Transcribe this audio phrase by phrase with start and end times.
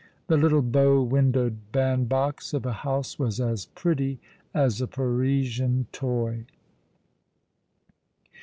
[0.25, 4.19] The little bow windowed band box of a house was as pretty
[4.51, 6.47] as a Parisian toy.